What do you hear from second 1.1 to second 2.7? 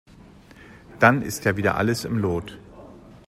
ist ja wieder alles im Lot.